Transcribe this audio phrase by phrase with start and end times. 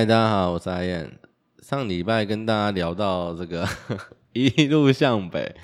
[0.00, 1.18] 嗨，大家好，我是阿燕。
[1.58, 3.68] 上礼拜跟大家聊到这个
[4.32, 5.54] 一路向北，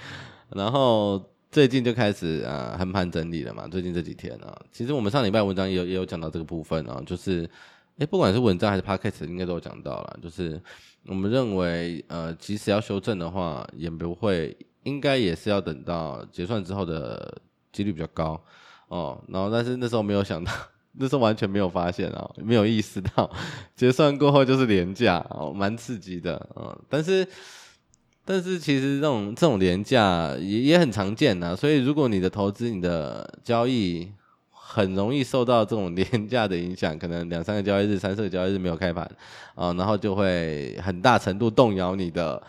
[0.50, 3.66] 然后最近就开始啊横盘整理了嘛。
[3.66, 7.48] 最近这几天啊，其实我们上礼拜文章也有也有讲到这个部分啊，就是
[7.96, 10.60] 诶不管是文章还是 podcast 应该都有讲到了，就是
[11.06, 17.40] 我们认为呃，即使要修正的话，也不会，应该也是要等到结算之后的
[17.72, 18.38] 几率比较高
[18.88, 19.24] 哦。
[19.28, 20.52] 然后但是那时候没有想到。
[20.98, 23.30] 那时候完全没有发现啊，没有意识到
[23.76, 26.76] 结算过后就是廉价哦，蛮刺激的啊。
[26.88, 27.26] 但是，
[28.24, 31.54] 但是其实这种这种廉价也也很常见呐。
[31.54, 34.10] 所以，如果你的投资、你的交易
[34.50, 39.04] 很容易受到这种廉价的影响，可能两三个交易日、三四个交易日没有开盘
[39.54, 42.42] 啊，然后就会很大程度动摇你的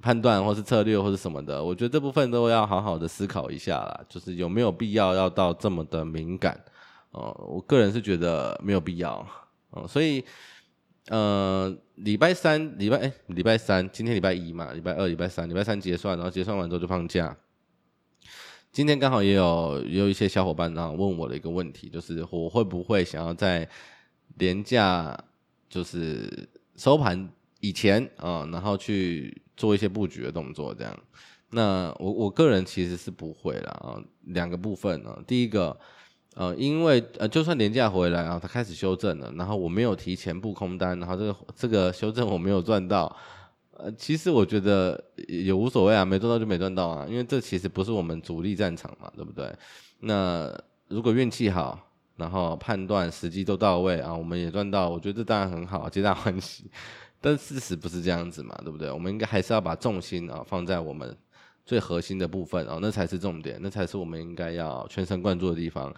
[0.00, 1.62] 判断或是策略或是什么的。
[1.62, 6.58] 我觉得这部分都要好好的思考一下啦，就是有没有必要要到这么的敏感。
[7.10, 9.26] 哦，我个人是觉得没有必要
[9.70, 10.24] 哦，所以
[11.08, 17.36] 呃，礼拜三、礼拜哎，礼拜三，今天礼拜一嘛，礼拜二、礼拜三、礼拜三结算，然后结算完之后就放假。
[18.70, 23.68] 今天刚好也有也有一些小伙伴然后问我的一个问题，就是我会不会想要在
[24.36, 25.18] 连假
[25.68, 30.96] 就是收盘以前啊，然后去做一些布局的动作，这样。
[31.50, 35.76] 那我我个人其实是不会啦啊，两个部分呢，第一个。
[36.36, 43.14] 呃，因为呃，就算连假回来啊，它开始修正了，然后我没有提前布空单，然后这个这个修正我没有赚到，
[43.72, 49.52] 呃，其实我觉得也无所谓啊，没赚到就没赚到啊，因为这其实不是我们主力战场嘛，对不对？
[49.98, 50.56] 那
[50.86, 51.78] 如果运气好，
[52.16, 56.70] 然后判断时机都到位啊，我们也赚到，我觉得这当然很好，皆大欢喜。
[57.20, 58.90] 但事实不是这样子嘛，对不对？
[58.90, 61.16] 我们应该还是要把重心啊放在我们。
[61.66, 65.94] 最核心的部分啊，那才是重点，那才是我们应该要全神贯注的地方。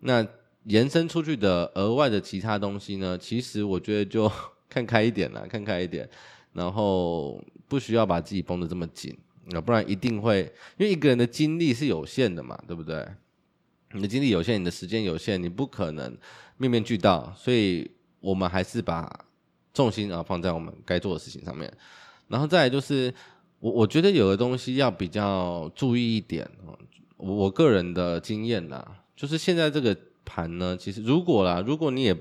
[0.00, 0.26] 那
[0.64, 3.16] 延伸出去的额外的其他东西呢？
[3.16, 4.30] 其实我觉得就
[4.68, 6.08] 看开一点啦，看开一点，
[6.52, 10.40] 然后不需要把自己绷得这么紧，那不然一定会，
[10.76, 13.06] 因为一个人的精力是有限的嘛，对不对？
[13.92, 16.16] 你的精力有限，你的时间有限，你不可能
[16.56, 17.90] 面面俱到，所以
[18.20, 19.24] 我们还是把
[19.72, 21.72] 重心啊放在我们该做的事情上面，
[22.28, 23.12] 然后再来就是。
[23.58, 26.48] 我我觉得有的东西要比较注意一点，
[27.16, 32.16] 我我个人的经验啦，就是现在这个盘呢，其实如果啦，如果你也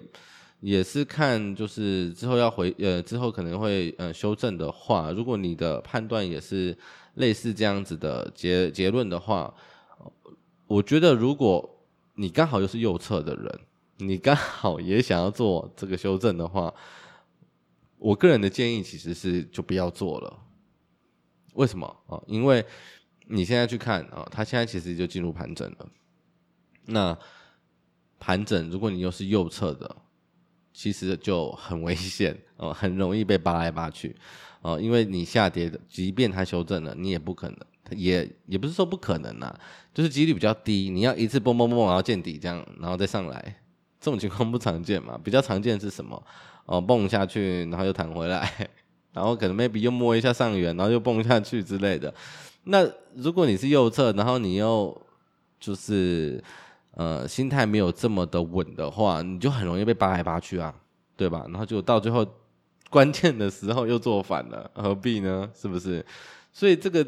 [0.62, 6.76] 也是看，就是之后要回呃之后可能会呃修正的话，如果你的判断也是
[7.16, 9.54] 类似这样子的结结论的话，
[10.66, 11.86] 我觉得如果
[12.16, 13.60] 你刚好又是右侧的人，
[13.98, 16.74] 你刚好也想要做这个修正的话，
[17.98, 20.40] 我个人的建议其实是就不要做了。
[21.54, 22.22] 为什么啊？
[22.28, 22.66] 因为
[23.28, 25.88] 你现在去看啊，它现在其实就进入盘整了。
[26.86, 27.18] 那
[28.20, 29.96] 盘整，如果你又是右侧的，
[30.74, 34.16] 其实就很危险 哦，很容易被扒来扒去
[34.62, 34.80] 哦。
[34.80, 37.58] 因为你下跌的，即便它修正了，你也不可能，
[37.92, 39.54] 也也不是说不可能呐，
[39.94, 40.90] 就是几率比较低。
[40.90, 43.62] 你要一次蹦蹦蹦，然后见底这样，然后再上来，
[44.00, 45.20] 这种情况不常见嘛。
[45.24, 46.22] 比较常见是什么？
[46.66, 48.70] 哦，蹦下去，然后又弹回来。
[49.14, 52.14] 然后可能 maybe 又摸一下上缘，然后又蹦下去之类的。
[52.66, 55.00] 那如果你是右侧，然后你又
[55.60, 56.44] 就是
[56.96, 60.74] 呃心态没有这么的稳的话，你就很容易被扒来扒去啊，
[61.16, 61.46] 对吧？
[61.50, 62.26] 然后就到最后
[62.90, 65.50] 关键的时候又做反了，何必呢？
[65.54, 66.06] 是不是？
[66.52, 67.06] 所以这个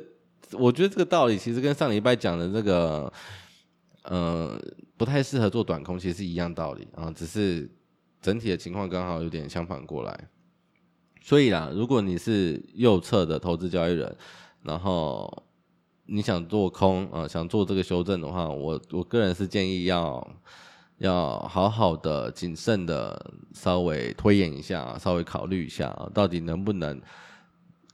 [0.53, 3.11] 我觉得这个道理其实跟上礼拜讲的这个
[4.03, 4.59] 呃
[4.97, 7.69] 不太适合做短空，其实是一样道理啊，只是
[8.21, 10.27] 整体的情况刚好有点相反过来。
[11.21, 14.15] 所以啦，如果你是右侧的投资交易人，
[14.63, 15.43] 然后
[16.07, 20.25] 你想做空啊、想做这个修正的话，我我个人是建议要
[20.97, 26.99] 要好好的、谨慎的稍微推演一下，稍微考虑一下，到底能不能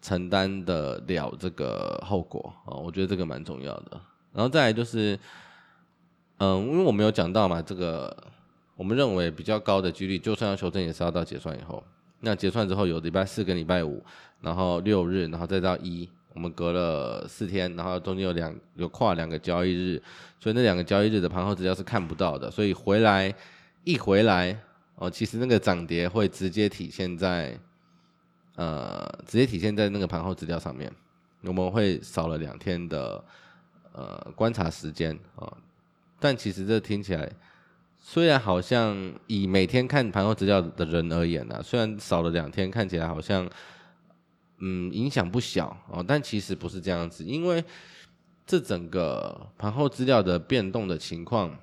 [0.02, 2.78] 承担得了这个后果啊？
[2.78, 4.00] 我觉得这个蛮重要的。
[4.32, 5.20] 然后再来就是，
[6.38, 8.16] 嗯，因为我们有讲到嘛，这个
[8.76, 11.84] 我们认为比较高的几率，就算要修正，也是要到结算以后。
[12.20, 14.02] 那结算之后有礼拜四跟礼拜五，
[14.40, 20.02] 然后六日，然后再到一，我们隔了四天，然后中间有两有跨两个交易日，
[20.40, 23.34] 所以那两个交易日的盘后资料是看不到的，所以回来
[23.84, 24.58] 一回来
[24.96, 27.58] 哦，其实那个涨跌会直接体现在
[28.56, 30.92] 呃，直接体现在那个盘后资料上面，
[31.42, 33.24] 我们会少了两天的
[33.92, 35.52] 呃观察时间啊、
[36.20, 37.32] 但其实这听起来。
[38.06, 43.50] 虽然好像以每天看盘后资料的人而言呢、啊，虽然少了两天，看起来好像
[44.60, 47.64] 嗯影响不小哦，但其实不是这样子，因为
[48.46, 51.58] 这整个盘后资料的变动的情况，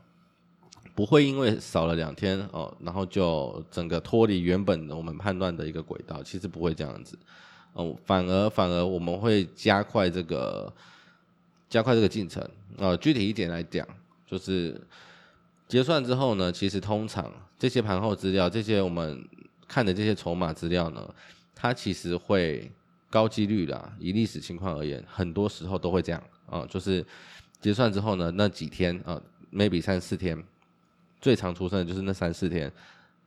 [0.94, 7.18] 不会因为少了两天哦，然后就整个脱离原本我们判断的一个轨道，其实不会这样子
[7.72, 10.72] 哦，反而反而我们会加快这个
[11.68, 12.42] 加快这个进程
[12.78, 12.96] 啊。
[12.96, 13.86] 具体一点来讲，
[14.26, 14.80] 就是
[15.68, 19.24] 结算之后呢，其实通常这些盘后资料，这些我们
[19.68, 21.14] 看的这些筹码资料呢，
[21.54, 22.70] 它其实会
[23.10, 27.04] 高几率的，以历史情况而言，很多时候都会这样啊，就是
[27.60, 29.20] 结算之后呢，那几天啊
[29.52, 30.40] ，maybe 三四天，
[31.20, 32.70] 最常出生的就是那三四天，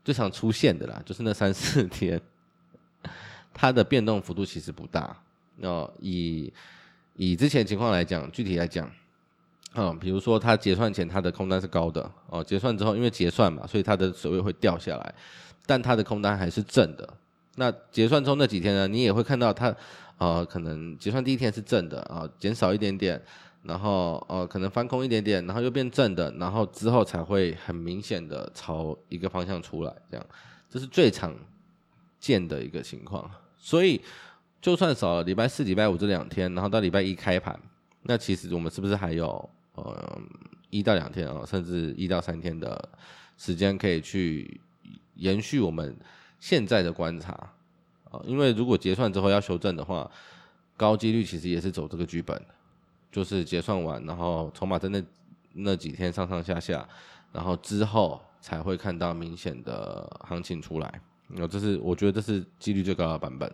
[0.06, 2.20] 最常出现的啦，就是那三四天，
[3.54, 5.16] 它的变动幅度其实不大。
[5.58, 6.52] 那以
[7.16, 8.90] 以之前情况来讲，具体来讲，
[9.74, 15.14] 啊，比如说它结算前它的空单是高的哦，结算之后因为结算嘛，所以它的水位会掉下来，
[15.66, 17.14] 但它的空单还是正的。
[17.56, 19.76] 那结算中那几天呢，你也会看到它，
[20.18, 23.22] 呃，可能结算第一天是正的啊，减少一点点，
[23.62, 30.26] 然后呃，可能翻空一点点，然后又变正的，然后之后才会很明显的朝一个方向出来，这样，
[30.68, 31.32] 这是最常
[32.20, 33.30] 见的一个情况。
[33.58, 34.02] 所以，
[34.60, 37.60] 就算少了礼拜四、礼拜五这两天，然后到礼拜一开盘，
[38.02, 40.20] 那其实我们是不是还有呃
[40.72, 42.90] 一到两天啊，甚至一到三天的
[43.38, 44.60] 时间可以去
[45.18, 45.96] 延续我们。
[46.44, 47.32] 现在的观察
[48.12, 50.12] 啊，因为如果结算之后要修正的话，
[50.76, 52.38] 高几率其实也是走这个剧本，
[53.10, 55.02] 就是结算完，然后筹码在那
[55.54, 56.86] 那几天上上下下，
[57.32, 61.02] 然后之后才会看到明显的行情出来。
[61.30, 63.50] 那这是我觉得这是几率最高的版本。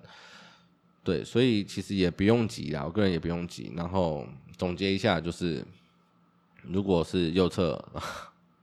[1.04, 3.72] 对，所以其实也不用急啦，我个人也不用急。
[3.76, 4.26] 然后
[4.58, 5.64] 总结一下，就是
[6.64, 7.74] 如果是右侧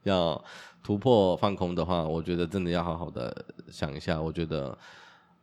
[0.08, 0.42] 要。
[0.82, 4.22] 突破放空的话，我觉得真的要好好的想一下。
[4.22, 4.78] 我觉得，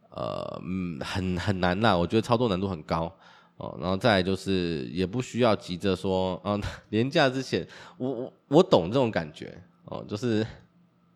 [0.09, 1.97] 呃，嗯，很很难呐。
[1.97, 3.13] 我觉得操作难度很高
[3.57, 3.77] 哦。
[3.81, 6.57] 然后再就是，也不需要急着说，啊，
[6.91, 7.67] 连假之前，
[7.97, 10.47] 我我我懂这种感觉哦，就是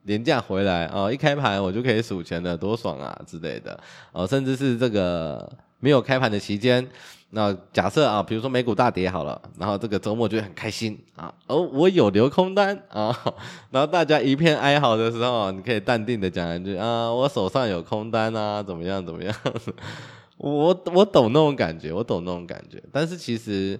[0.03, 6.87] 连假回来啊，一开盘我就可以数钱了，多爽啊之类的哦，甚至是这个没有开盘的期间。
[7.31, 13.13] 那假设啊，比如说美股大跌好了，然后这个周末就会很开心啊，哦，我有留空单啊，
[13.69, 19.35] 然后大家一片哀嚎的时候，你可以淡定的讲一句啊，我手上有空单啊，怎么样怎么样？
[20.37, 23.77] 我我懂那种感觉，我懂那种感觉，但是其实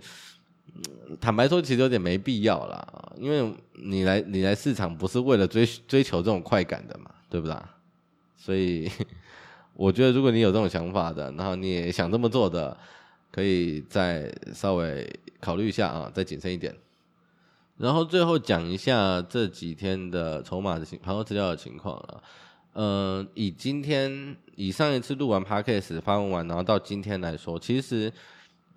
[1.22, 2.86] 坦白说，其实有点没必要啦，
[3.16, 3.50] 因为
[3.82, 7.56] 你来你来市场不是为了追追求这种快感的嘛，对不对？
[8.36, 8.92] 所以
[9.78, 12.78] 我觉得，如果你有这种想法的，然后你也想这么做的。
[13.30, 15.08] 可以再稍微
[15.40, 16.76] 考虑一下啊，再谨慎一点。
[17.78, 22.24] 然后最后讲一下这几天的筹码的情盘后资料的情况了。
[22.74, 28.12] 嗯、以今天以上一次录完 Podcast 发文完，然后到今天来说，其实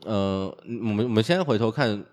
[0.05, 2.05] 呃，我们我们现在回头看，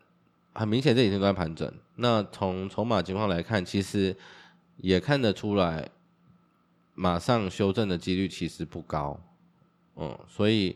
[0.53, 1.69] 很明显这几天都在盘整。
[1.95, 4.15] 那从筹码情况来看，其实
[4.77, 5.89] 也看得出来，
[6.97, 9.17] 马上修正的几率其实不高。
[9.95, 10.75] 嗯，所以。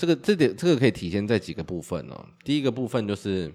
[0.00, 2.24] 这个这点这个可以体现在几个部分哦。
[2.42, 3.52] 第一个部分就是，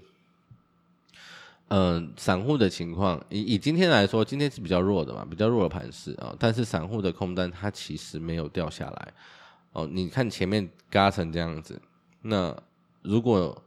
[1.69, 6.35] 嗯、散户的情况，以以今天来说，今天是比较弱的嘛，比较弱的盘势啊。
[6.37, 9.13] 但是散户的空单它其实没有掉下来
[9.71, 9.89] 哦。
[9.91, 11.81] 你看前面嘎成这样子，
[12.21, 12.55] 那
[13.01, 13.59] 如果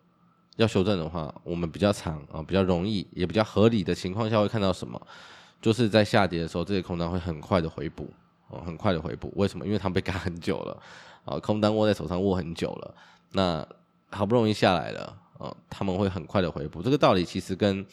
[0.55, 5.05] 要修正的话，我们比较长啊，比较容易也比较合理的情况下会看到什么？
[5.61, 8.09] 就是在下跌的时候，这些空单会很快的回补
[8.49, 9.33] 哦，很快的回补。
[9.37, 9.64] 为什么？
[9.67, 10.83] 因为他们被干很久了。
[11.25, 12.95] 啊，空单握在手上握很久了，
[13.33, 13.67] 那
[14.09, 16.81] 好不容易下来了，哦，他们会很快的回补。
[16.81, 17.85] 这个道理其实跟，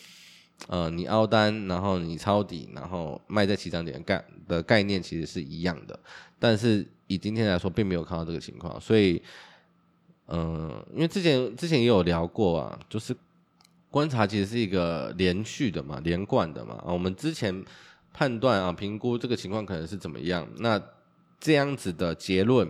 [0.67, 6.00] 呃，你凹单，然后你抄底，然后卖在起涨点概的概念其实是一样的。
[6.39, 9.21] 但是以今天来说，并没有看到这个情况，所以，
[10.27, 13.13] 嗯、因为之前之前也有聊过啊，就是
[13.91, 16.75] 观察其实是一个连续的嘛，连贯的嘛。
[16.75, 17.65] 啊，我们之前
[18.15, 20.81] 判断啊，评估这个情况可能是怎么样，那
[21.39, 22.67] 这样子的结论。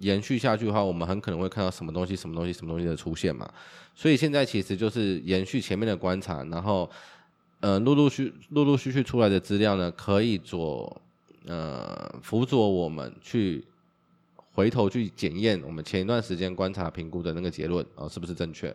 [0.00, 3.48] 延续下去的话，我们很可能会看到什么东西、什么东西、什么东西的出现嘛。
[3.94, 6.90] 所以现在其实就是延续前面的观察，然后
[7.60, 11.00] 呃，陆陆续陆陆续续出来的资料呢，可以做
[11.46, 13.64] 呃辅佐我们去
[14.52, 18.74] 回头去检验我们前一段时间观察评估的那个结论啊、哦，是不是正确？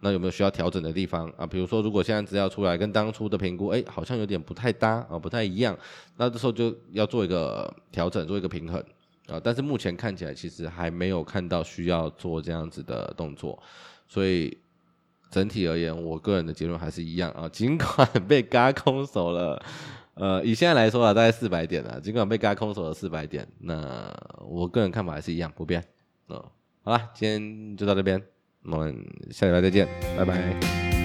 [0.00, 1.46] 那有没有需要调整的地方啊？
[1.46, 5.76] 比如说，如果现在资料出来跟当初的评估，哎，好像有点不太搭啊、不太一样，
[6.16, 8.82] 那这时候就要做一个调整，做一个平衡。
[9.26, 13.62] 啊，但是目前看起来其实还没有看到需要做这样子的动作，
[14.08, 14.56] 所以
[15.30, 17.46] 整体而言，我个人的结论还是一样啊。
[17.50, 19.62] 尽管 被嘎空手了，
[20.14, 22.00] 呃，以现在来说啊，大概四百点了。
[22.00, 24.10] 尽管被嘎空手了四百点，那
[24.48, 25.84] 我个人看法还是一样不变。
[26.30, 26.42] 嗯，
[26.82, 28.22] 好了，今天就到这边，
[28.70, 28.94] 我们
[29.30, 30.97] 下礼拜再见，拜拜。